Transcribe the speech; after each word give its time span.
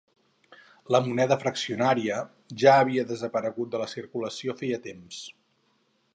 La 0.95 1.01
moneda 1.07 1.37
fraccionària 1.43 2.17
ja 2.65 2.73
havia 2.79 3.05
desaparegut 3.13 3.71
de 3.77 3.83
la 3.83 3.91
circulació 3.93 4.57
feia 4.65 4.83
temps. 4.89 5.23